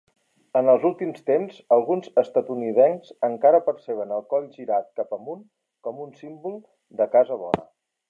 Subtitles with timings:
[0.59, 5.47] En els últims temps, alguns estatunidencs encara perceben el coll girat cap amunt
[5.89, 6.61] com un símbol
[7.03, 7.69] "de casa bona".